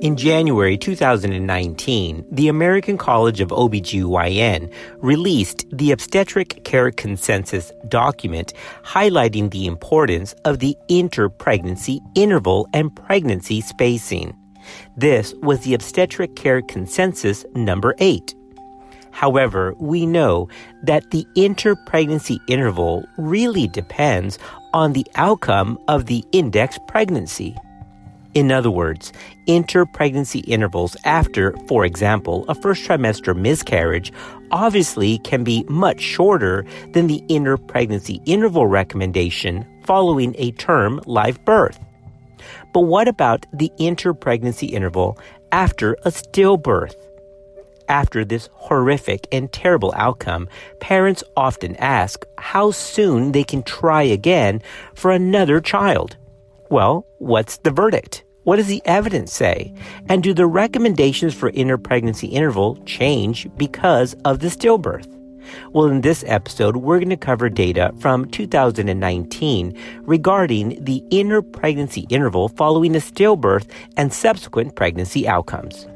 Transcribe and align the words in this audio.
In 0.00 0.16
January 0.16 0.78
2019, 0.78 2.24
the 2.32 2.48
American 2.48 2.96
College 2.96 3.42
of 3.42 3.50
OBGYN 3.50 4.72
released 5.02 5.66
the 5.70 5.92
Obstetric 5.92 6.64
Care 6.64 6.90
Consensus 6.90 7.70
document 7.86 8.54
highlighting 8.82 9.50
the 9.50 9.66
importance 9.66 10.32
of 10.46 10.58
the 10.58 10.74
interpregnancy 10.88 11.98
interval 12.14 12.66
and 12.72 12.96
pregnancy 12.96 13.60
spacing. 13.60 14.34
This 14.96 15.34
was 15.42 15.60
the 15.60 15.74
Obstetric 15.74 16.34
Care 16.34 16.62
Consensus 16.62 17.44
number 17.54 17.94
8. 17.98 18.34
However, 19.10 19.74
we 19.78 20.06
know 20.06 20.48
that 20.82 21.10
the 21.10 21.26
interpregnancy 21.36 22.38
interval 22.48 23.04
really 23.18 23.68
depends 23.68 24.38
on 24.72 24.94
the 24.94 25.06
outcome 25.16 25.78
of 25.88 26.06
the 26.06 26.24
index 26.32 26.78
pregnancy. 26.88 27.54
In 28.34 28.52
other 28.52 28.70
words, 28.70 29.12
interpregnancy 29.48 30.44
intervals 30.46 30.96
after, 31.04 31.56
for 31.66 31.84
example, 31.84 32.44
a 32.48 32.54
first 32.54 32.86
trimester 32.86 33.36
miscarriage 33.36 34.12
obviously 34.52 35.18
can 35.18 35.42
be 35.42 35.64
much 35.68 36.00
shorter 36.00 36.64
than 36.92 37.08
the 37.08 37.22
interpregnancy 37.28 38.20
interval 38.26 38.68
recommendation 38.68 39.66
following 39.84 40.36
a 40.38 40.52
term 40.52 41.00
live 41.06 41.44
birth. 41.44 41.80
But 42.72 42.82
what 42.82 43.08
about 43.08 43.46
the 43.52 43.72
interpregnancy 43.80 44.70
interval 44.70 45.18
after 45.50 45.94
a 46.04 46.10
stillbirth? 46.10 46.94
After 47.88 48.24
this 48.24 48.48
horrific 48.52 49.26
and 49.32 49.52
terrible 49.52 49.92
outcome, 49.96 50.48
parents 50.78 51.24
often 51.36 51.74
ask 51.76 52.24
how 52.38 52.70
soon 52.70 53.32
they 53.32 53.42
can 53.42 53.64
try 53.64 54.04
again 54.04 54.62
for 54.94 55.10
another 55.10 55.60
child. 55.60 56.16
Well, 56.70 57.04
what's 57.18 57.58
the 57.58 57.72
verdict? 57.72 58.22
What 58.44 58.56
does 58.56 58.68
the 58.68 58.80
evidence 58.84 59.32
say? 59.32 59.74
And 60.08 60.22
do 60.22 60.32
the 60.32 60.46
recommendations 60.46 61.34
for 61.34 61.50
interpregnancy 61.50 62.30
interval 62.30 62.76
change 62.86 63.48
because 63.56 64.14
of 64.24 64.38
the 64.38 64.46
stillbirth? 64.46 65.08
Well, 65.72 65.86
in 65.86 66.02
this 66.02 66.22
episode, 66.28 66.76
we're 66.76 67.00
going 67.00 67.10
to 67.10 67.16
cover 67.16 67.48
data 67.48 67.92
from 67.98 68.30
2019 68.30 69.76
regarding 70.02 70.84
the 70.84 71.02
interpregnancy 71.10 72.06
interval 72.08 72.48
following 72.50 72.94
a 72.94 73.00
stillbirth 73.00 73.68
and 73.96 74.12
subsequent 74.12 74.76
pregnancy 74.76 75.26
outcomes. 75.26 75.88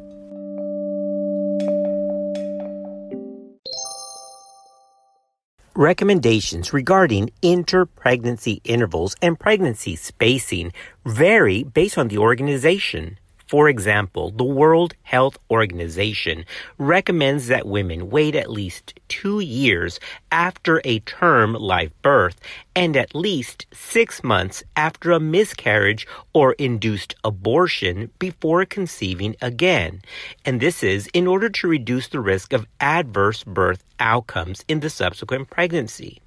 Recommendations 5.76 6.72
regarding 6.72 7.32
interpregnancy 7.42 8.60
intervals 8.62 9.16
and 9.20 9.36
pregnancy 9.36 9.96
spacing 9.96 10.72
vary 11.04 11.64
based 11.64 11.98
on 11.98 12.06
the 12.06 12.18
organization. 12.18 13.18
For 13.54 13.68
example, 13.68 14.32
the 14.32 14.42
World 14.42 14.94
Health 15.04 15.38
Organization 15.48 16.44
recommends 16.76 17.46
that 17.46 17.68
women 17.68 18.10
wait 18.10 18.34
at 18.34 18.50
least 18.50 18.98
two 19.06 19.38
years 19.38 20.00
after 20.32 20.82
a 20.84 20.98
term 20.98 21.52
live 21.52 21.92
birth 22.02 22.40
and 22.74 22.96
at 22.96 23.14
least 23.14 23.66
six 23.72 24.24
months 24.24 24.64
after 24.74 25.12
a 25.12 25.20
miscarriage 25.20 26.04
or 26.32 26.54
induced 26.54 27.14
abortion 27.22 28.10
before 28.18 28.64
conceiving 28.64 29.36
again. 29.40 30.02
And 30.44 30.58
this 30.58 30.82
is 30.82 31.08
in 31.14 31.28
order 31.28 31.48
to 31.48 31.68
reduce 31.68 32.08
the 32.08 32.18
risk 32.18 32.52
of 32.52 32.66
adverse 32.80 33.44
birth 33.44 33.84
outcomes 34.00 34.64
in 34.66 34.80
the 34.80 34.90
subsequent 34.90 35.48
pregnancy. 35.48 36.20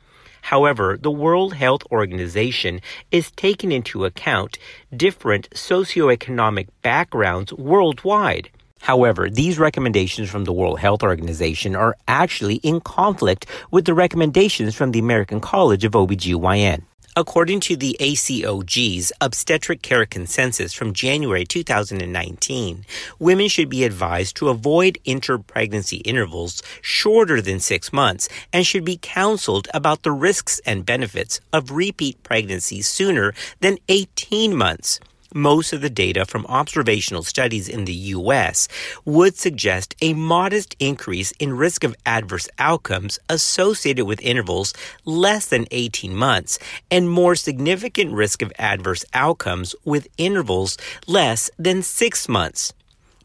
However, 0.47 0.97
the 0.97 1.11
World 1.11 1.55
Health 1.55 1.83
Organization 1.91 2.79
is 3.11 3.31
taking 3.31 3.73
into 3.73 4.05
account 4.05 4.57
different 4.95 5.49
socioeconomic 5.49 6.69
backgrounds 6.81 7.51
worldwide. 7.51 8.49
However, 8.79 9.29
these 9.29 9.59
recommendations 9.59 10.29
from 10.29 10.45
the 10.45 10.53
World 10.53 10.79
Health 10.79 11.03
Organization 11.03 11.75
are 11.75 11.97
actually 12.07 12.55
in 12.63 12.79
conflict 12.79 13.45
with 13.71 13.83
the 13.83 13.93
recommendations 13.93 14.73
from 14.73 14.91
the 14.91 14.99
American 14.99 15.41
College 15.41 15.83
of 15.83 15.91
OBGYN. 15.91 16.83
According 17.17 17.61
to 17.61 17.75
the 17.75 17.97
ACOG's 17.99 19.11
Obstetric 19.19 19.81
Care 19.81 20.05
Consensus 20.05 20.71
from 20.71 20.93
January 20.93 21.45
2019, 21.45 22.85
women 23.17 23.47
should 23.47 23.69
be 23.69 23.83
advised 23.83 24.35
to 24.35 24.49
avoid 24.49 24.99
interpregnancy 25.03 26.03
intervals 26.05 26.61
shorter 26.79 27.41
than 27.41 27.59
six 27.59 27.91
months 27.91 28.29
and 28.53 28.67
should 28.67 28.85
be 28.85 28.99
counseled 29.01 29.67
about 29.73 30.03
the 30.03 30.11
risks 30.11 30.61
and 30.63 30.85
benefits 30.85 31.41
of 31.51 31.71
repeat 31.71 32.21
pregnancy 32.21 32.83
sooner 32.83 33.33
than 33.61 33.79
18 33.89 34.55
months 34.55 34.99
most 35.33 35.73
of 35.73 35.81
the 35.81 35.89
data 35.89 36.25
from 36.25 36.45
observational 36.47 37.23
studies 37.23 37.67
in 37.67 37.85
the 37.85 37.93
U.S. 37.93 38.67
would 39.05 39.35
suggest 39.35 39.95
a 40.01 40.13
modest 40.13 40.75
increase 40.79 41.31
in 41.33 41.57
risk 41.57 41.83
of 41.83 41.95
adverse 42.05 42.47
outcomes 42.59 43.19
associated 43.29 44.05
with 44.05 44.21
intervals 44.21 44.73
less 45.05 45.47
than 45.47 45.65
18 45.71 46.15
months 46.15 46.59
and 46.89 47.09
more 47.09 47.35
significant 47.35 48.13
risk 48.13 48.41
of 48.41 48.51
adverse 48.57 49.05
outcomes 49.13 49.75
with 49.85 50.07
intervals 50.17 50.77
less 51.07 51.49
than 51.57 51.81
6 51.81 52.29
months. 52.29 52.73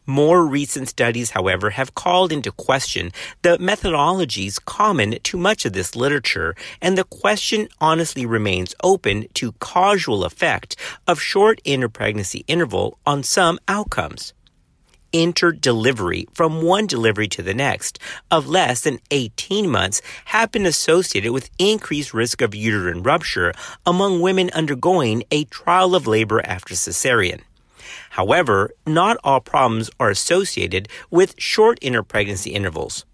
More 0.05 0.45
recent 0.45 0.89
studies, 0.89 1.31
however, 1.31 1.69
have 1.71 1.95
called 1.95 2.33
into 2.33 2.51
question 2.51 3.11
the 3.41 3.57
methodologies 3.57 4.63
common 4.63 5.17
to 5.23 5.37
much 5.37 5.65
of 5.65 5.71
this 5.71 5.95
literature, 5.95 6.55
and 6.81 6.97
the 6.97 7.05
question 7.05 7.69
honestly 7.79 8.25
remains 8.25 8.75
open 8.83 9.27
to 9.35 9.53
causal 9.53 10.25
effect 10.25 10.75
of 11.07 11.21
short 11.21 11.61
interpregnancy 11.63 12.43
interval 12.47 12.97
on 13.05 13.23
some 13.23 13.59
outcomes 13.69 14.33
interdelivery 15.13 16.25
from 16.33 16.63
one 16.63 16.87
delivery 16.87 17.27
to 17.27 17.43
the 17.43 17.53
next 17.53 17.99
of 18.31 18.47
less 18.47 18.81
than 18.81 18.99
18 19.11 19.69
months 19.69 20.01
have 20.25 20.51
been 20.51 20.65
associated 20.65 21.31
with 21.31 21.51
increased 21.59 22.13
risk 22.13 22.41
of 22.41 22.55
uterine 22.55 23.03
rupture 23.03 23.53
among 23.85 24.19
women 24.19 24.49
undergoing 24.53 25.23
a 25.31 25.45
trial 25.45 25.95
of 25.95 26.07
labor 26.07 26.41
after 26.43 26.73
cesarean. 26.73 27.41
However, 28.11 28.71
not 28.85 29.17
all 29.23 29.39
problems 29.39 29.89
are 29.99 30.09
associated 30.09 30.87
with 31.09 31.35
short 31.37 31.79
interpregnancy 31.81 32.51
intervals. 32.51 33.05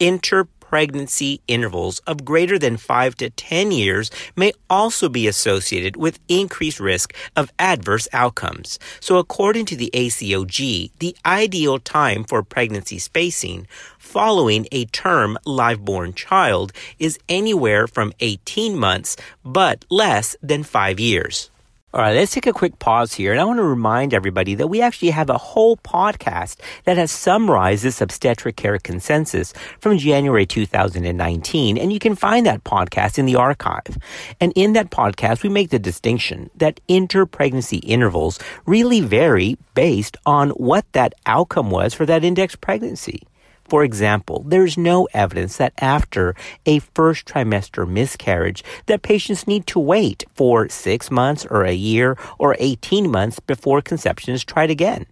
Interpregnancy 0.00 1.40
intervals 1.46 2.00
of 2.00 2.24
greater 2.24 2.58
than 2.58 2.76
5 2.76 3.14
to 3.16 3.30
10 3.30 3.70
years 3.70 4.10
may 4.34 4.52
also 4.68 5.08
be 5.08 5.28
associated 5.28 5.96
with 5.96 6.18
increased 6.28 6.80
risk 6.80 7.14
of 7.36 7.52
adverse 7.58 8.08
outcomes. 8.12 8.78
So 8.98 9.18
according 9.18 9.66
to 9.66 9.76
the 9.76 9.90
ACOG, 9.94 10.90
the 10.98 11.16
ideal 11.24 11.78
time 11.78 12.24
for 12.24 12.42
pregnancy 12.42 12.98
spacing 12.98 13.68
following 13.98 14.66
a 14.72 14.84
term 14.86 15.38
live 15.46 15.84
born 15.84 16.12
child 16.12 16.72
is 16.98 17.18
anywhere 17.28 17.86
from 17.86 18.12
18 18.20 18.76
months 18.76 19.16
but 19.44 19.84
less 19.90 20.36
than 20.42 20.64
5 20.64 20.98
years. 20.98 21.50
All 21.94 22.00
right, 22.00 22.16
let's 22.16 22.32
take 22.32 22.48
a 22.48 22.52
quick 22.52 22.80
pause 22.80 23.12
here. 23.12 23.30
And 23.30 23.40
I 23.40 23.44
want 23.44 23.58
to 23.58 23.62
remind 23.62 24.12
everybody 24.12 24.56
that 24.56 24.66
we 24.66 24.82
actually 24.82 25.10
have 25.10 25.30
a 25.30 25.38
whole 25.38 25.76
podcast 25.76 26.56
that 26.86 26.96
has 26.96 27.12
summarized 27.12 27.84
this 27.84 28.00
obstetric 28.00 28.56
care 28.56 28.76
consensus 28.80 29.54
from 29.78 29.96
January 29.98 30.44
2019. 30.44 31.78
And 31.78 31.92
you 31.92 32.00
can 32.00 32.16
find 32.16 32.46
that 32.46 32.64
podcast 32.64 33.16
in 33.16 33.26
the 33.26 33.36
archive. 33.36 33.96
And 34.40 34.52
in 34.56 34.72
that 34.72 34.90
podcast, 34.90 35.44
we 35.44 35.50
make 35.50 35.70
the 35.70 35.78
distinction 35.78 36.50
that 36.56 36.80
interpregnancy 36.88 37.78
intervals 37.84 38.40
really 38.66 39.00
vary 39.00 39.56
based 39.74 40.16
on 40.26 40.50
what 40.50 40.84
that 40.94 41.14
outcome 41.26 41.70
was 41.70 41.94
for 41.94 42.06
that 42.06 42.24
index 42.24 42.56
pregnancy. 42.56 43.22
For 43.68 43.82
example, 43.82 44.44
there's 44.46 44.76
no 44.76 45.08
evidence 45.14 45.56
that 45.56 45.72
after 45.78 46.34
a 46.66 46.80
first 46.80 47.26
trimester 47.26 47.88
miscarriage 47.88 48.62
that 48.86 49.02
patients 49.02 49.46
need 49.46 49.66
to 49.68 49.80
wait 49.80 50.24
for 50.34 50.68
6 50.68 51.10
months 51.10 51.46
or 51.46 51.64
a 51.64 51.72
year 51.72 52.16
or 52.38 52.56
18 52.58 53.10
months 53.10 53.40
before 53.40 53.80
conception 53.80 54.34
is 54.34 54.44
tried 54.44 54.70
again. 54.70 55.06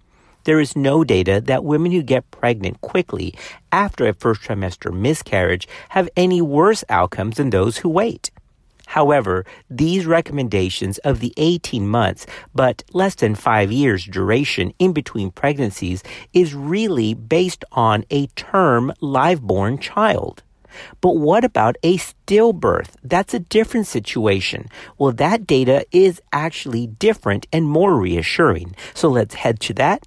There 0.44 0.60
is 0.60 0.76
no 0.76 1.04
data 1.04 1.40
that 1.40 1.64
women 1.64 1.93
who 1.93 2.02
get 2.02 2.31
pregnant 2.31 2.81
quickly 2.81 3.34
after 3.70 4.06
a 4.06 4.12
first 4.12 4.43
trimester 4.43 4.93
miscarriage 4.93 5.69
have 5.90 6.08
any 6.16 6.43
worse 6.43 6.84
outcomes 6.88 7.37
than 7.37 7.50
those 7.50 7.78
who 7.78 7.88
wait. 7.88 8.31
However, 8.93 9.47
these 9.71 10.05
recommendations 10.05 10.99
of 10.99 11.21
the 11.21 11.33
18 11.39 11.89
months 11.89 12.27
but 12.55 12.85
less 12.93 13.15
than 13.15 13.35
5 13.35 13.73
years 13.73 14.05
duration 14.05 14.75
in 14.79 14.93
between 14.93 15.31
pregnancies 15.31 16.03
is 16.35 16.55
really 16.55 17.15
based 17.15 17.65
on 17.73 18.05
a 18.11 18.27
term 18.37 18.93
live 19.00 19.41
born 19.41 19.79
child. 19.79 20.43
But 21.00 21.17
what 21.17 21.43
about 21.43 21.77
a 21.83 21.97
stillbirth? 21.97 22.91
That's 23.03 23.33
a 23.33 23.39
different 23.39 23.87
situation. 23.87 24.69
Well, 24.99 25.12
that 25.12 25.47
data 25.47 25.87
is 25.91 26.21
actually 26.31 26.87
different 26.87 27.47
and 27.50 27.65
more 27.65 27.97
reassuring. 27.97 28.77
So 28.93 29.09
let's 29.09 29.37
head 29.37 29.59
to 29.61 29.73
that 29.75 30.06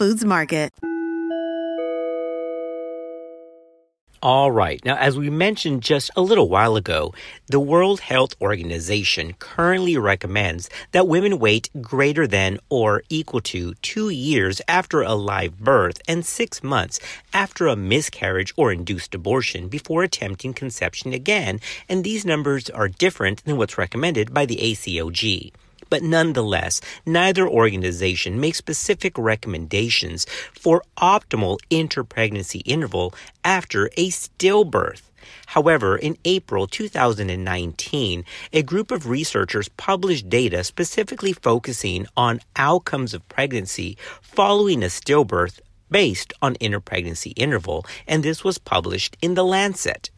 Market. 0.01 0.73
All 4.23 4.51
right. 4.51 4.83
Now, 4.83 4.95
as 4.97 5.15
we 5.15 5.29
mentioned 5.29 5.83
just 5.83 6.09
a 6.15 6.23
little 6.23 6.49
while 6.49 6.75
ago, 6.75 7.13
the 7.47 7.59
World 7.59 7.99
Health 7.99 8.33
Organization 8.41 9.33
currently 9.33 9.97
recommends 9.97 10.71
that 10.91 11.07
women 11.07 11.37
wait 11.37 11.69
greater 11.81 12.25
than 12.25 12.57
or 12.69 13.03
equal 13.09 13.41
to 13.41 13.75
two 13.83 14.09
years 14.09 14.59
after 14.67 15.03
a 15.03 15.13
live 15.13 15.59
birth 15.59 16.01
and 16.07 16.25
six 16.25 16.63
months 16.63 16.99
after 17.31 17.67
a 17.67 17.75
miscarriage 17.75 18.55
or 18.57 18.71
induced 18.71 19.13
abortion 19.13 19.67
before 19.67 20.01
attempting 20.01 20.53
conception 20.55 21.13
again. 21.13 21.59
And 21.87 22.03
these 22.03 22.25
numbers 22.25 22.71
are 22.71 22.87
different 22.87 23.45
than 23.45 23.57
what's 23.57 23.77
recommended 23.77 24.33
by 24.33 24.47
the 24.47 24.57
ACOG. 24.57 25.51
But 25.91 26.03
nonetheless, 26.03 26.79
neither 27.05 27.45
organization 27.47 28.39
makes 28.39 28.57
specific 28.57 29.17
recommendations 29.17 30.25
for 30.53 30.83
optimal 30.97 31.59
interpregnancy 31.69 32.61
interval 32.65 33.13
after 33.43 33.87
a 33.97 34.09
stillbirth. 34.09 35.01
However, 35.47 35.97
in 35.97 36.17
April 36.23 36.65
2019, 36.65 38.23
a 38.53 38.63
group 38.63 38.89
of 38.89 39.09
researchers 39.09 39.67
published 39.67 40.29
data 40.29 40.63
specifically 40.63 41.33
focusing 41.33 42.07
on 42.15 42.39
outcomes 42.55 43.13
of 43.13 43.27
pregnancy 43.27 43.97
following 44.21 44.83
a 44.83 44.87
stillbirth 44.87 45.59
based 45.89 46.31
on 46.41 46.55
interpregnancy 46.55 47.33
interval, 47.35 47.85
and 48.07 48.23
this 48.23 48.45
was 48.45 48.57
published 48.57 49.17
in 49.21 49.33
The 49.33 49.43
Lancet. 49.43 50.09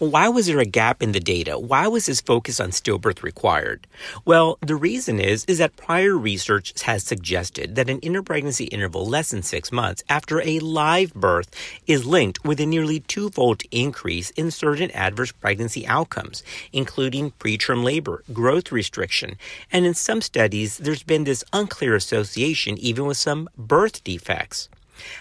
Why 0.00 0.30
was 0.30 0.46
there 0.46 0.60
a 0.60 0.64
gap 0.64 1.02
in 1.02 1.12
the 1.12 1.20
data? 1.20 1.58
Why 1.58 1.86
was 1.86 2.06
this 2.06 2.22
focus 2.22 2.58
on 2.58 2.70
stillbirth 2.70 3.22
required? 3.22 3.86
Well, 4.24 4.56
the 4.62 4.74
reason 4.74 5.20
is, 5.20 5.44
is 5.44 5.58
that 5.58 5.76
prior 5.76 6.16
research 6.16 6.72
has 6.84 7.04
suggested 7.04 7.74
that 7.74 7.90
an 7.90 8.00
interpregnancy 8.00 8.66
interval 8.72 9.06
less 9.06 9.28
than 9.28 9.42
six 9.42 9.70
months 9.70 10.02
after 10.08 10.40
a 10.40 10.58
live 10.60 11.12
birth 11.12 11.50
is 11.86 12.06
linked 12.06 12.42
with 12.42 12.60
a 12.60 12.64
nearly 12.64 13.00
twofold 13.00 13.60
increase 13.70 14.30
in 14.30 14.50
certain 14.50 14.90
adverse 14.92 15.32
pregnancy 15.32 15.86
outcomes, 15.86 16.42
including 16.72 17.32
preterm 17.32 17.84
labor, 17.84 18.24
growth 18.32 18.72
restriction, 18.72 19.36
and 19.70 19.84
in 19.84 19.92
some 19.92 20.22
studies, 20.22 20.78
there's 20.78 21.02
been 21.02 21.24
this 21.24 21.44
unclear 21.52 21.94
association 21.94 22.78
even 22.78 23.04
with 23.04 23.18
some 23.18 23.50
birth 23.58 24.02
defects. 24.02 24.70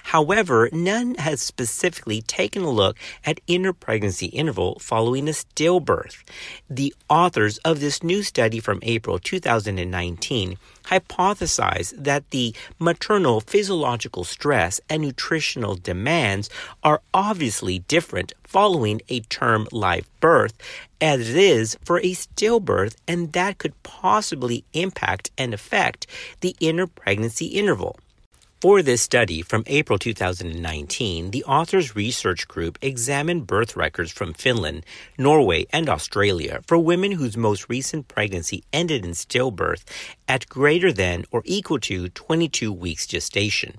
However, 0.03 0.69
none 0.71 1.15
has 1.15 1.41
specifically 1.41 2.21
taken 2.21 2.63
a 2.63 2.69
look 2.69 2.97
at 3.25 3.45
interpregnancy 3.47 4.29
interval 4.33 4.79
following 4.79 5.27
a 5.27 5.31
stillbirth. 5.31 6.23
The 6.69 6.93
authors 7.09 7.57
of 7.59 7.79
this 7.79 8.03
new 8.03 8.23
study 8.23 8.59
from 8.59 8.79
April 8.83 9.19
2019 9.19 10.57
hypothesize 10.85 11.93
that 11.97 12.29
the 12.31 12.55
maternal 12.79 13.41
physiological 13.41 14.23
stress 14.23 14.81
and 14.89 15.03
nutritional 15.03 15.75
demands 15.75 16.49
are 16.83 17.01
obviously 17.13 17.79
different 17.79 18.33
following 18.43 19.01
a 19.09 19.19
term 19.21 19.67
live 19.71 20.09
birth 20.19 20.53
as 20.99 21.29
it 21.29 21.37
is 21.37 21.77
for 21.85 21.99
a 21.99 22.13
stillbirth, 22.13 22.95
and 23.07 23.31
that 23.33 23.57
could 23.57 23.81
possibly 23.83 24.63
impact 24.73 25.31
and 25.37 25.53
affect 25.53 26.07
the 26.41 26.55
interpregnancy 26.59 27.53
interval. 27.53 27.97
For 28.61 28.81
this 28.81 29.01
study 29.01 29.41
from 29.41 29.63
April 29.67 29.97
2019, 29.97 31.31
the 31.31 31.45
authors' 31.45 31.95
research 31.95 32.45
group 32.45 32.77
examined 32.81 33.47
birth 33.47 33.77
records 33.77 34.11
from 34.11 34.33
Finland, 34.33 34.85
Norway, 35.17 35.65
and 35.71 35.87
Australia 35.87 36.59
for 36.67 36.77
women 36.77 37.13
whose 37.13 37.37
most 37.37 37.69
recent 37.69 38.09
pregnancy 38.09 38.65
ended 38.73 39.05
in 39.05 39.11
stillbirth 39.11 39.85
at 40.27 40.49
greater 40.49 40.91
than 40.91 41.23
or 41.31 41.41
equal 41.45 41.79
to 41.79 42.09
22 42.09 42.73
weeks 42.73 43.07
gestation. 43.07 43.75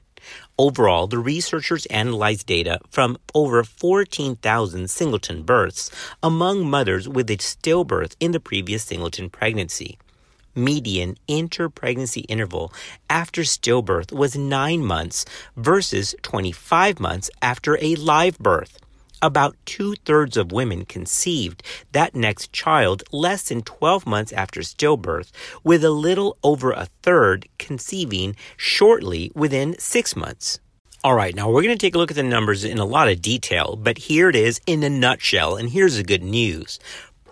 Overall, 0.58 1.06
the 1.06 1.18
researchers 1.18 1.84
analyzed 1.86 2.46
data 2.46 2.80
from 2.88 3.18
over 3.34 3.62
14,000 3.62 4.88
singleton 4.88 5.42
births 5.42 5.90
among 6.22 6.64
mothers 6.64 7.06
with 7.06 7.28
a 7.28 7.36
stillbirth 7.36 8.16
in 8.18 8.32
the 8.32 8.40
previous 8.40 8.84
singleton 8.84 9.28
pregnancy 9.28 9.98
median 10.64 11.16
interpregnancy 11.28 12.24
interval 12.28 12.72
after 13.08 13.42
stillbirth 13.42 14.12
was 14.12 14.36
9 14.36 14.84
months 14.84 15.24
versus 15.56 16.14
25 16.22 17.00
months 17.00 17.30
after 17.42 17.78
a 17.80 17.94
live 17.96 18.38
birth. 18.38 18.78
About 19.22 19.56
two 19.66 19.94
thirds 20.06 20.38
of 20.38 20.50
women 20.50 20.86
conceived 20.86 21.62
that 21.92 22.14
next 22.14 22.52
child 22.52 23.02
less 23.12 23.48
than 23.48 23.60
12 23.60 24.06
months 24.06 24.32
after 24.32 24.60
stillbirth, 24.60 25.30
with 25.62 25.84
a 25.84 25.90
little 25.90 26.38
over 26.42 26.72
a 26.72 26.88
third 27.02 27.46
conceiving 27.58 28.34
shortly 28.56 29.30
within 29.34 29.78
six 29.78 30.16
months. 30.16 30.58
All 31.02 31.14
right, 31.14 31.34
now 31.34 31.48
we're 31.48 31.62
going 31.62 31.76
to 31.76 31.78
take 31.78 31.94
a 31.94 31.98
look 31.98 32.10
at 32.10 32.16
the 32.16 32.22
numbers 32.22 32.62
in 32.62 32.78
a 32.78 32.84
lot 32.84 33.08
of 33.08 33.22
detail, 33.22 33.74
but 33.74 33.96
here 33.96 34.28
it 34.28 34.36
is 34.36 34.60
in 34.66 34.82
a 34.82 34.90
nutshell, 34.90 35.56
and 35.56 35.70
here's 35.70 35.96
the 35.96 36.02
good 36.02 36.22
news 36.22 36.78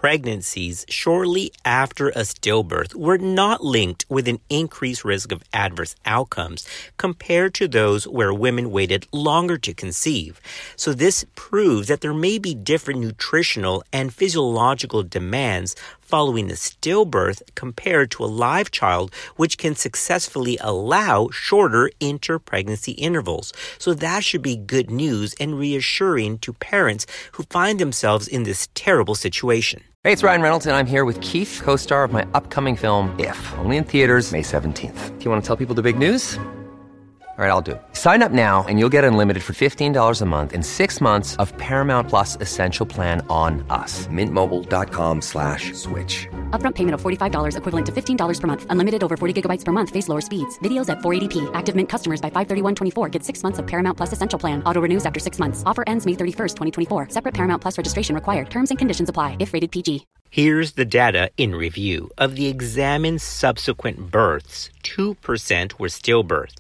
pregnancies 0.01 0.87
shortly 0.89 1.51
after 1.65 2.11
a 2.11 2.23
stillbirth 2.23 2.95
were 2.95 3.19
not 3.19 3.65
linked 3.65 4.05
with 4.09 4.29
an 4.29 4.39
increased 4.49 5.05
risk 5.05 5.33
of 5.33 5.43
adverse 5.53 5.97
outcomes 6.07 6.69
compared 6.99 7.53
to 7.53 7.67
those 7.67 8.07
where 8.07 8.33
women 8.33 8.71
waited 8.71 9.09
longer 9.13 9.59
to 9.59 9.75
conceive. 9.75 10.41
So 10.77 10.93
this 10.93 11.27
proves 11.35 11.89
that 11.89 12.01
there 12.01 12.15
may 12.15 12.39
be 12.39 12.55
different 12.55 13.01
nutritional 13.01 13.83
and 13.93 14.15
physiological 14.15 15.03
demands 15.03 15.75
following 16.09 16.51
a 16.51 16.55
stillbirth 16.55 17.43
compared 17.55 18.11
to 18.13 18.25
a 18.25 18.33
live 18.47 18.71
child, 18.71 19.15
which 19.37 19.59
can 19.59 19.75
successfully 19.75 20.57
allow 20.63 21.29
shorter 21.31 21.91
interpregnancy 22.01 22.95
intervals. 22.97 23.53
So 23.79 23.93
that 23.95 24.25
should 24.25 24.43
be 24.43 24.57
good 24.57 24.91
news 24.91 25.35
and 25.39 25.59
reassuring 25.59 26.39
to 26.39 26.55
parents 26.55 27.07
who 27.33 27.43
find 27.45 27.79
themselves 27.79 28.27
in 28.27 28.45
this 28.45 28.69
terrible 28.75 29.15
situation. 29.15 29.83
Hey, 30.03 30.13
it's 30.13 30.23
Ryan 30.23 30.43
Reynolds, 30.43 30.67
and 30.67 30.75
I'm 30.75 30.87
here 30.87 31.05
with 31.05 31.21
Keith, 31.21 31.61
co 31.63 31.77
star 31.77 32.05
of 32.05 32.13
my 32.13 32.27
upcoming 32.33 32.77
film, 32.77 33.15
If, 33.19 33.39
only 33.59 33.77
in 33.77 33.85
theaters, 33.85 34.33
May 34.33 34.43
17th. 34.43 35.19
Do 35.19 35.25
you 35.25 35.31
want 35.31 35.43
to 35.43 35.47
tell 35.47 35.57
people 35.57 35.75
the 35.75 35.83
big 35.83 35.99
news? 35.99 36.39
All 37.39 37.45
right, 37.45 37.53
I'll 37.53 37.69
do 37.71 37.73
it. 37.73 37.83
Sign 37.93 38.25
up 38.25 38.33
now 38.33 38.65
and 38.69 38.81
you'll 38.81 38.89
get 38.89 39.05
unlimited 39.05 39.45
for 39.45 39.53
$15 39.53 40.21
a 40.21 40.25
month 40.25 40.53
in 40.53 40.61
six 40.65 41.01
months 41.01 41.37
of 41.37 41.57
Paramount 41.57 42.09
Plus 42.09 42.37
Essential 42.41 42.85
Plan 42.85 43.25
on 43.31 43.65
us. 43.71 44.09
Mintmobile.com 44.09 45.21
slash 45.21 45.73
switch. 45.75 46.27
Upfront 46.51 46.75
payment 46.75 46.95
of 46.97 47.01
$45 47.01 47.57
equivalent 47.57 47.87
to 47.87 47.93
$15 47.93 48.41
per 48.41 48.47
month. 48.49 48.67
Unlimited 48.71 49.05
over 49.05 49.17
40 49.17 49.41
gigabytes 49.41 49.65
per 49.65 49.71
month. 49.71 49.91
Face 49.91 50.09
lower 50.09 50.21
speeds. 50.21 50.59
Videos 50.65 50.89
at 50.89 50.99
480p. 50.99 51.49
Active 51.55 51.77
Mint 51.77 51.89
customers 51.89 52.21
by 52.21 52.29
531.24 52.31 53.09
get 53.13 53.23
six 53.23 53.45
months 53.45 53.61
of 53.61 53.69
Paramount 53.69 53.97
Plus 53.97 54.13
Essential 54.13 54.41
Plan. 54.41 54.61
Auto 54.65 54.81
renews 54.81 55.07
after 55.07 55.21
six 55.21 55.39
months. 55.39 55.63
Offer 55.65 55.85
ends 55.87 56.07
May 56.07 56.15
31st, 56.15 56.57
2024. 56.57 57.11
Separate 57.11 57.35
Paramount 57.35 57.63
Plus 57.63 57.79
registration 57.79 58.17
required. 58.17 58.51
Terms 58.51 58.71
and 58.71 58.81
conditions 58.81 59.11
apply 59.11 59.37
if 59.39 59.53
rated 59.53 59.71
PG. 59.71 60.07
Here's 60.31 60.73
the 60.73 60.85
data 60.85 61.31
in 61.39 61.55
review. 61.55 62.11
Of 62.19 62.37
the 62.37 62.49
examined 62.49 63.23
subsequent 63.23 64.11
births, 64.11 64.69
2% 64.83 65.79
were 65.79 65.89
stillbirth 65.89 66.53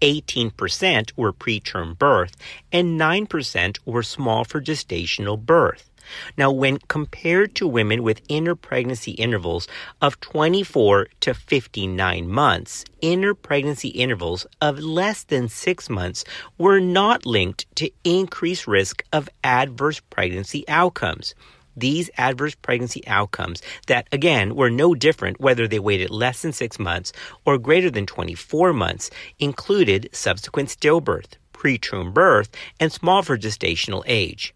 18% 0.00 1.12
were 1.16 1.32
preterm 1.32 1.98
birth, 1.98 2.36
and 2.72 3.00
9% 3.00 3.78
were 3.84 4.02
small 4.02 4.44
for 4.44 4.60
gestational 4.60 5.38
birth. 5.38 5.90
Now, 6.36 6.50
when 6.50 6.78
compared 6.88 7.54
to 7.56 7.66
women 7.66 8.02
with 8.02 8.26
interpregnancy 8.28 9.14
intervals 9.18 9.66
of 10.00 10.20
24 10.20 11.08
to 11.20 11.34
59 11.34 12.28
months, 12.28 12.84
interpregnancy 13.02 13.90
intervals 13.94 14.46
of 14.60 14.78
less 14.78 15.24
than 15.24 15.48
six 15.48 15.90
months 15.90 16.24
were 16.58 16.80
not 16.80 17.26
linked 17.26 17.66
to 17.76 17.90
increased 18.04 18.66
risk 18.66 19.02
of 19.12 19.28
adverse 19.42 20.00
pregnancy 20.00 20.68
outcomes 20.68 21.34
these 21.76 22.10
adverse 22.16 22.54
pregnancy 22.54 23.06
outcomes 23.06 23.62
that, 23.86 24.08
again, 24.10 24.54
were 24.54 24.70
no 24.70 24.94
different 24.94 25.40
whether 25.40 25.68
they 25.68 25.78
waited 25.78 26.10
less 26.10 26.42
than 26.42 26.52
six 26.52 26.78
months 26.78 27.12
or 27.44 27.58
greater 27.58 27.90
than 27.90 28.06
24 28.06 28.72
months, 28.72 29.10
included 29.38 30.08
subsequent 30.12 30.68
stillbirth, 30.68 31.34
preterm 31.52 32.12
birth, 32.14 32.50
and 32.80 32.92
small 32.92 33.22
for 33.22 33.36
gestational 33.36 34.02
age. 34.06 34.54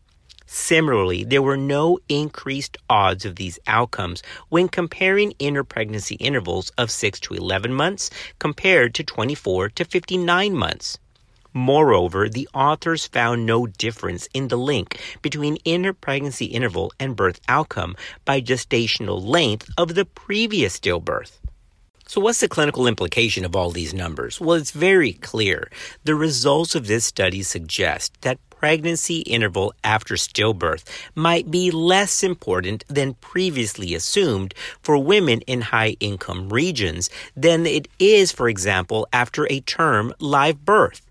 Similarly, 0.53 1.23
there 1.23 1.43
were 1.43 1.57
no 1.57 2.01
increased 2.09 2.77
odds 2.89 3.25
of 3.25 3.37
these 3.37 3.61
outcomes 3.69 4.21
when 4.49 4.69
comparing 4.69 5.33
interpregnancy 5.35 6.17
intervals 6.19 6.71
of 6.71 6.91
6 6.91 7.21
to 7.21 7.35
11 7.35 7.73
months 7.73 8.11
compared 8.41 8.93
to 8.95 9.05
24 9.05 9.69
to 9.69 9.85
59 9.85 10.57
months. 10.57 10.99
Moreover, 11.53 12.29
the 12.29 12.49
authors 12.55 13.07
found 13.07 13.45
no 13.45 13.67
difference 13.67 14.29
in 14.33 14.49
the 14.49 14.57
link 14.57 15.01
between 15.23 15.59
inter-pregnancy 15.65 16.47
interval 16.47 16.93
and 17.01 17.17
birth 17.17 17.41
outcome 17.49 17.97
by 18.25 18.41
gestational 18.41 19.23
length 19.23 19.69
of 19.77 19.95
the 19.95 20.05
previous 20.05 20.79
stillbirth. 20.79 21.39
So, 22.07 22.21
what's 22.21 22.41
the 22.41 22.49
clinical 22.49 22.87
implication 22.87 23.45
of 23.45 23.55
all 23.55 23.71
these 23.71 23.95
numbers? 23.95 24.41
Well, 24.41 24.57
it's 24.57 24.73
very 24.73 25.13
clear. 25.13 25.71
The 26.03 26.17
results 26.17 26.75
of 26.75 26.89
this 26.89 27.05
study 27.05 27.43
suggest 27.43 28.21
that 28.23 28.39
pregnancy 28.51 29.21
interval 29.21 29.73
after 29.83 30.15
stillbirth 30.15 30.85
might 31.15 31.51
be 31.51 31.71
less 31.71 32.23
important 32.23 32.85
than 32.89 33.15
previously 33.15 33.95
assumed 33.95 34.55
for 34.83 34.99
women 34.99 35.41
in 35.43 35.61
high 35.63 35.97
income 36.01 36.49
regions 36.51 37.11
than 37.35 37.65
it 37.65 37.89
is, 37.99 38.33
for 38.33 38.49
example, 38.49 39.09
after 39.13 39.47
a 39.51 39.61
term 39.61 40.13
live 40.19 40.65
birth. 40.65 41.10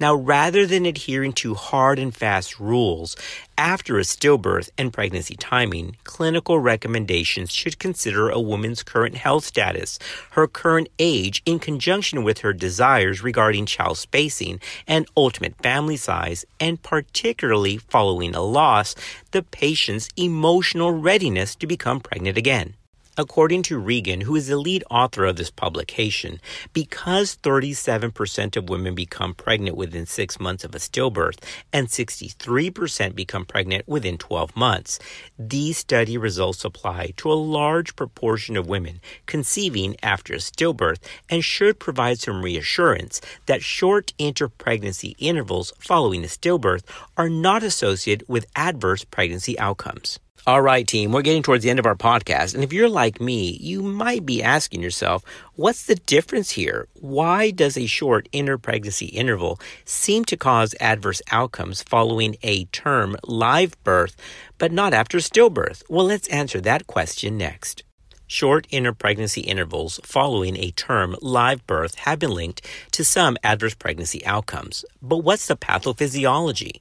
Now, 0.00 0.14
rather 0.14 0.66
than 0.66 0.86
adhering 0.86 1.32
to 1.34 1.54
hard 1.54 1.98
and 1.98 2.14
fast 2.14 2.60
rules 2.60 3.16
after 3.56 3.98
a 3.98 4.02
stillbirth 4.02 4.70
and 4.78 4.92
pregnancy 4.92 5.34
timing, 5.34 5.96
clinical 6.04 6.60
recommendations 6.60 7.52
should 7.52 7.78
consider 7.78 8.30
a 8.30 8.40
woman's 8.40 8.82
current 8.82 9.16
health 9.16 9.44
status, 9.44 9.98
her 10.30 10.46
current 10.46 10.88
age, 10.98 11.42
in 11.44 11.58
conjunction 11.58 12.22
with 12.22 12.38
her 12.38 12.52
desires 12.52 13.22
regarding 13.22 13.66
child 13.66 13.98
spacing 13.98 14.60
and 14.86 15.08
ultimate 15.16 15.56
family 15.62 15.96
size, 15.96 16.44
and 16.60 16.82
particularly 16.82 17.78
following 17.78 18.34
a 18.34 18.42
loss, 18.42 18.94
the 19.32 19.42
patient's 19.42 20.08
emotional 20.16 20.92
readiness 20.92 21.54
to 21.56 21.66
become 21.66 22.00
pregnant 22.00 22.38
again. 22.38 22.74
According 23.20 23.64
to 23.64 23.80
Regan, 23.80 24.20
who 24.20 24.36
is 24.36 24.46
the 24.46 24.56
lead 24.56 24.84
author 24.88 25.24
of 25.24 25.34
this 25.34 25.50
publication, 25.50 26.40
because 26.72 27.36
37% 27.42 28.56
of 28.56 28.68
women 28.68 28.94
become 28.94 29.34
pregnant 29.34 29.76
within 29.76 30.06
six 30.06 30.38
months 30.38 30.62
of 30.62 30.72
a 30.72 30.78
stillbirth 30.78 31.42
and 31.72 31.88
63% 31.88 33.16
become 33.16 33.44
pregnant 33.44 33.88
within 33.88 34.18
12 34.18 34.54
months, 34.54 35.00
these 35.36 35.78
study 35.78 36.16
results 36.16 36.64
apply 36.64 37.12
to 37.16 37.32
a 37.32 37.34
large 37.34 37.96
proportion 37.96 38.56
of 38.56 38.68
women 38.68 39.00
conceiving 39.26 39.96
after 40.00 40.34
a 40.34 40.36
stillbirth 40.36 41.00
and 41.28 41.42
should 41.42 41.80
provide 41.80 42.20
some 42.20 42.44
reassurance 42.44 43.20
that 43.46 43.64
short 43.64 44.12
interpregnancy 44.20 45.16
intervals 45.18 45.72
following 45.80 46.22
a 46.22 46.28
stillbirth 46.28 46.84
are 47.16 47.28
not 47.28 47.64
associated 47.64 48.28
with 48.28 48.46
adverse 48.54 49.02
pregnancy 49.02 49.58
outcomes. 49.58 50.20
All 50.46 50.62
right, 50.62 50.86
team, 50.86 51.12
we're 51.12 51.22
getting 51.22 51.42
towards 51.42 51.62
the 51.62 51.68
end 51.68 51.78
of 51.78 51.84
our 51.84 51.94
podcast. 51.94 52.54
And 52.54 52.64
if 52.64 52.72
you're 52.72 52.88
like 52.88 53.20
me, 53.20 53.58
you 53.60 53.82
might 53.82 54.24
be 54.24 54.42
asking 54.42 54.82
yourself, 54.82 55.22
what's 55.56 55.84
the 55.84 55.96
difference 55.96 56.52
here? 56.52 56.88
Why 56.94 57.50
does 57.50 57.76
a 57.76 57.86
short 57.86 58.30
interpregnancy 58.32 59.10
interval 59.12 59.60
seem 59.84 60.24
to 60.26 60.36
cause 60.38 60.74
adverse 60.80 61.20
outcomes 61.30 61.82
following 61.82 62.36
a 62.42 62.64
term 62.66 63.16
live 63.24 63.82
birth, 63.84 64.16
but 64.56 64.72
not 64.72 64.94
after 64.94 65.18
stillbirth? 65.18 65.82
Well, 65.90 66.06
let's 66.06 66.28
answer 66.28 66.60
that 66.62 66.86
question 66.86 67.36
next. 67.36 67.82
Short 68.26 68.66
interpregnancy 68.68 69.44
intervals 69.44 70.00
following 70.02 70.56
a 70.56 70.70
term 70.70 71.16
live 71.20 71.66
birth 71.66 71.94
have 71.96 72.18
been 72.18 72.30
linked 72.30 72.66
to 72.92 73.04
some 73.04 73.36
adverse 73.42 73.74
pregnancy 73.74 74.24
outcomes. 74.24 74.84
But 75.02 75.18
what's 75.18 75.46
the 75.46 75.56
pathophysiology? 75.56 76.80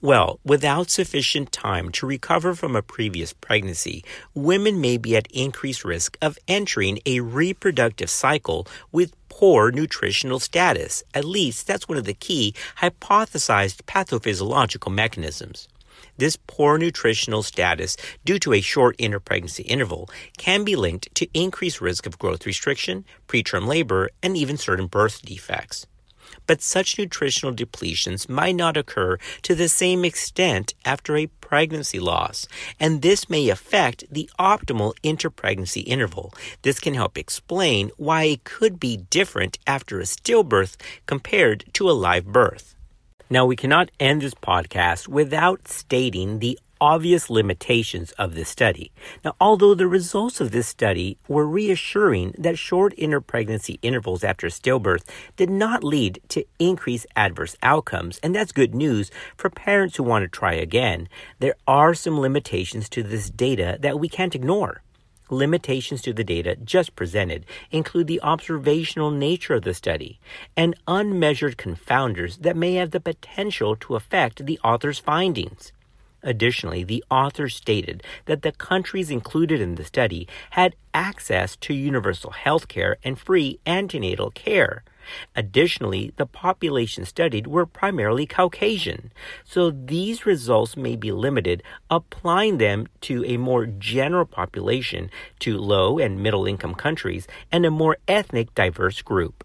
Well, 0.00 0.40
without 0.44 0.90
sufficient 0.90 1.52
time 1.52 1.90
to 1.92 2.06
recover 2.06 2.54
from 2.54 2.74
a 2.74 2.82
previous 2.82 3.32
pregnancy, 3.32 4.04
women 4.34 4.80
may 4.80 4.96
be 4.96 5.16
at 5.16 5.30
increased 5.30 5.84
risk 5.84 6.16
of 6.22 6.38
entering 6.48 6.98
a 7.06 7.20
reproductive 7.20 8.10
cycle 8.10 8.66
with 8.92 9.14
poor 9.28 9.70
nutritional 9.70 10.38
status. 10.38 11.02
At 11.14 11.24
least 11.24 11.66
that's 11.66 11.88
one 11.88 11.98
of 11.98 12.04
the 12.04 12.14
key 12.14 12.54
hypothesized 12.78 13.82
pathophysiological 13.82 14.92
mechanisms. 14.92 15.68
This 16.16 16.36
poor 16.46 16.78
nutritional 16.78 17.42
status 17.42 17.96
due 18.24 18.38
to 18.40 18.52
a 18.52 18.60
short 18.60 18.96
interpregnancy 18.98 19.64
interval 19.66 20.08
can 20.38 20.64
be 20.64 20.76
linked 20.76 21.14
to 21.14 21.28
increased 21.32 21.80
risk 21.80 22.06
of 22.06 22.18
growth 22.18 22.46
restriction, 22.46 23.04
preterm 23.28 23.66
labor, 23.66 24.10
and 24.22 24.36
even 24.36 24.56
certain 24.56 24.86
birth 24.86 25.22
defects 25.22 25.86
but 26.46 26.62
such 26.62 26.98
nutritional 26.98 27.54
depletions 27.54 28.28
might 28.28 28.56
not 28.56 28.76
occur 28.76 29.18
to 29.42 29.54
the 29.54 29.68
same 29.68 30.04
extent 30.04 30.74
after 30.84 31.16
a 31.16 31.26
pregnancy 31.26 31.98
loss, 31.98 32.46
and 32.78 33.02
this 33.02 33.28
may 33.28 33.48
affect 33.48 34.04
the 34.10 34.30
optimal 34.38 34.94
interpregnancy 35.02 35.82
interval. 35.86 36.32
This 36.62 36.78
can 36.78 36.94
help 36.94 37.18
explain 37.18 37.90
why 37.96 38.24
it 38.24 38.44
could 38.44 38.78
be 38.78 38.96
different 38.96 39.58
after 39.66 40.00
a 40.00 40.04
stillbirth 40.04 40.76
compared 41.06 41.64
to 41.74 41.90
a 41.90 41.92
live 41.92 42.26
birth. 42.26 42.74
Now, 43.32 43.46
we 43.46 43.54
cannot 43.54 43.92
end 44.00 44.22
this 44.22 44.34
podcast 44.34 45.06
without 45.06 45.68
stating 45.68 46.40
the 46.40 46.58
obvious 46.80 47.30
limitations 47.30 48.12
of 48.12 48.34
this 48.34 48.48
study. 48.48 48.92
Now, 49.24 49.34
although 49.40 49.74
the 49.74 49.86
results 49.86 50.40
of 50.40 50.50
this 50.50 50.66
study 50.66 51.18
were 51.28 51.46
reassuring 51.46 52.34
that 52.38 52.58
short 52.58 52.96
interpregnancy 52.96 53.78
intervals 53.82 54.24
after 54.24 54.48
stillbirth 54.48 55.04
did 55.36 55.50
not 55.50 55.84
lead 55.84 56.20
to 56.28 56.44
increased 56.58 57.06
adverse 57.16 57.56
outcomes, 57.62 58.18
and 58.22 58.34
that's 58.34 58.52
good 58.52 58.74
news 58.74 59.10
for 59.36 59.50
parents 59.50 59.96
who 59.96 60.02
want 60.02 60.22
to 60.22 60.28
try 60.28 60.54
again, 60.54 61.08
there 61.38 61.54
are 61.66 61.94
some 61.94 62.18
limitations 62.18 62.88
to 62.88 63.02
this 63.02 63.30
data 63.30 63.78
that 63.80 64.00
we 64.00 64.08
can't 64.08 64.34
ignore. 64.34 64.82
Limitations 65.32 66.02
to 66.02 66.12
the 66.12 66.24
data 66.24 66.56
just 66.56 66.96
presented 66.96 67.46
include 67.70 68.08
the 68.08 68.20
observational 68.20 69.12
nature 69.12 69.54
of 69.54 69.62
the 69.62 69.74
study 69.74 70.18
and 70.56 70.74
unmeasured 70.88 71.56
confounders 71.56 72.42
that 72.42 72.56
may 72.56 72.74
have 72.74 72.90
the 72.90 73.00
potential 73.00 73.76
to 73.76 73.94
affect 73.94 74.44
the 74.44 74.58
author's 74.64 74.98
findings. 74.98 75.72
Additionally, 76.22 76.84
the 76.84 77.04
author 77.10 77.48
stated 77.48 78.02
that 78.26 78.42
the 78.42 78.52
countries 78.52 79.10
included 79.10 79.60
in 79.60 79.76
the 79.76 79.84
study 79.84 80.28
had 80.50 80.76
access 80.92 81.56
to 81.56 81.74
universal 81.74 82.30
health 82.30 82.68
care 82.68 82.96
and 83.02 83.18
free 83.18 83.58
antenatal 83.66 84.30
care. 84.30 84.84
Additionally, 85.34 86.12
the 86.16 86.26
population 86.26 87.04
studied 87.04 87.46
were 87.46 87.66
primarily 87.66 88.26
Caucasian, 88.26 89.12
so 89.44 89.70
these 89.70 90.26
results 90.26 90.76
may 90.76 90.94
be 90.94 91.10
limited, 91.10 91.62
applying 91.90 92.58
them 92.58 92.86
to 93.00 93.24
a 93.24 93.36
more 93.36 93.66
general 93.66 94.26
population, 94.26 95.10
to 95.40 95.56
low 95.56 95.98
and 95.98 96.22
middle 96.22 96.46
income 96.46 96.74
countries, 96.74 97.26
and 97.50 97.64
a 97.64 97.70
more 97.70 97.96
ethnic 98.06 98.54
diverse 98.54 99.02
group. 99.02 99.44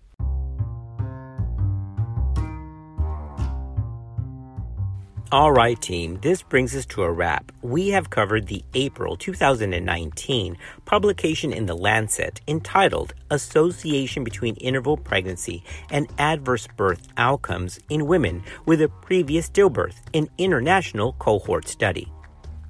All 5.32 5.52
right, 5.52 5.82
team, 5.82 6.20
this 6.22 6.44
brings 6.44 6.76
us 6.76 6.86
to 6.86 7.02
a 7.02 7.12
wrap. 7.12 7.52
We 7.64 7.90
have 7.90 8.12
covered 8.12 8.46
the 8.46 8.64
April 8.76 9.18
2019 9.18 10.56
publication 10.86 11.52
in 11.52 11.66
The 11.66 11.76
Lancet 11.76 12.42
entitled 12.48 13.16
Association 13.32 14.24
Between 14.24 14.56
Interval 14.58 14.98
Pregnancy 14.98 15.64
and 15.90 16.08
Adverse 16.20 16.68
Birth 16.78 17.08
Outcomes 17.18 17.80
in 17.90 18.06
Women 18.06 18.44
with 18.68 18.84
a 18.84 18.88
Previous 18.88 19.50
Stillbirth, 19.50 19.96
an 20.14 20.30
international 20.38 21.14
cohort 21.14 21.68
study. 21.68 22.08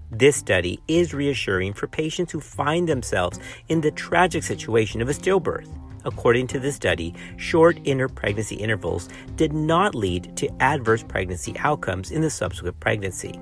This 0.10 0.38
study 0.38 0.80
is 0.88 1.14
reassuring 1.14 1.74
for 1.74 1.88
patients 1.88 2.32
who 2.32 2.40
find 2.40 2.88
themselves 2.88 3.38
in 3.68 3.82
the 3.82 3.92
tragic 3.92 4.44
situation 4.44 5.02
of 5.02 5.10
a 5.10 5.14
stillbirth. 5.14 5.68
According 6.06 6.48
to 6.48 6.60
the 6.60 6.72
study, 6.72 7.14
short 7.38 7.78
interpregnancy 7.84 8.60
intervals 8.60 9.10
did 9.36 9.54
not 9.54 9.96
lead 9.96 10.38
to 10.38 10.50
adverse 10.62 11.04
pregnancy 11.04 11.58
outcomes 11.60 12.12
in 12.12 12.22
the 12.22 12.30
subsequent 12.30 12.80
pregnancy. 12.80 13.40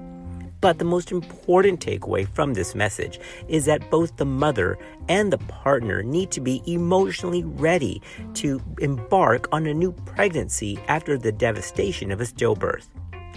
But 0.62 0.80
the 0.80 0.86
most 0.86 1.12
important 1.12 1.82
takeaway 1.82 2.26
from 2.26 2.54
this 2.54 2.74
message 2.74 3.20
is 3.50 3.66
that 3.66 3.92
both 3.92 4.16
the 4.16 4.26
mother 4.26 4.78
and 5.10 5.32
the 5.32 5.38
partner 5.40 6.02
need 6.04 6.32
to 6.32 6.40
be 6.40 6.64
emotionally 6.66 7.44
ready 7.44 8.02
to 8.36 8.62
embark 8.80 9.50
on 9.52 9.68
a 9.68 9.74
new 9.74 9.92
pregnancy 9.92 10.80
after 10.88 11.18
the 11.18 11.34
devastation 11.34 12.12
of 12.12 12.22
a 12.22 12.24
stillbirth. 12.24 12.88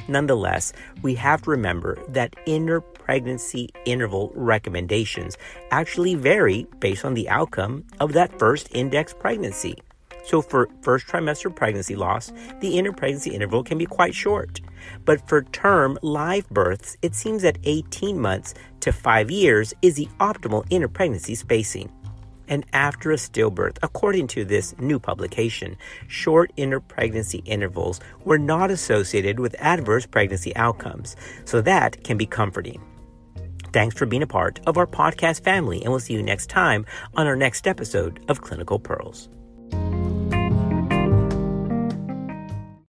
Nonetheless, 0.07 0.73
we 1.03 1.17
have 1.17 1.43
to 1.43 1.51
remember 1.51 1.99
that 2.11 2.37
inner 2.47 2.81
pregnancy 3.07 3.69
interval 3.85 4.33
recommendations 4.35 5.39
actually 5.71 6.17
vary 6.17 6.67
based 6.81 7.05
on 7.05 7.15
the 7.15 7.29
outcome 7.29 7.85
of 8.01 8.13
that 8.13 8.37
first 8.37 8.69
index 8.73 9.15
pregnancy. 9.15 9.77
So, 10.25 10.43
for 10.43 10.69
first 10.83 11.07
trimester 11.07 11.55
pregnancy 11.55 11.95
loss, 11.95 12.33
the 12.61 12.77
interpregnancy 12.77 13.33
interval 13.33 13.63
can 13.63 13.79
be 13.79 13.87
quite 13.87 14.13
short. 14.13 14.61
But 15.05 15.29
for 15.29 15.45
term 15.45 15.97
live 16.03 16.49
births, 16.51 16.97
it 17.01 17.15
seems 17.15 17.43
that 17.43 17.59
18 17.63 18.19
months 18.19 18.55
to 18.81 18.91
5 18.91 19.31
years 19.31 19.73
is 19.83 19.95
the 19.95 20.09
optimal 20.19 20.69
interpregnancy 20.69 21.37
spacing 21.37 21.93
and 22.49 22.65
after 22.73 23.13
a 23.13 23.17
stillbirth, 23.17 23.79
according 23.83 24.27
to 24.29 24.45
this 24.45 24.77
new 24.79 24.99
publication, 24.99 25.77
short 26.07 26.53
interpregnancy 26.57 27.43
intervals 27.45 28.01
were 28.25 28.39
not 28.39 28.71
associated 28.71 29.41
with 29.41 29.57
adverse 29.59 30.07
pregnancy 30.07 30.55
outcomes, 30.57 31.17
so 31.45 31.61
that 31.63 32.03
can 32.05 32.17
be 32.17 32.27
comforting. 32.27 32.81
Thanks 33.77 33.95
for 33.95 34.07
being 34.07 34.23
a 34.23 34.27
part 34.27 34.59
of 34.67 34.79
our 34.79 34.87
podcast 34.87 35.45
family, 35.45 35.83
and 35.83 35.91
we'll 35.91 36.01
see 36.01 36.15
you 36.15 36.23
next 36.23 36.49
time 36.49 36.87
on 37.15 37.27
our 37.27 37.37
next 37.37 37.67
episode 37.67 38.25
of 38.27 38.41
Clinical 38.41 38.79
Pearls. 38.79 39.29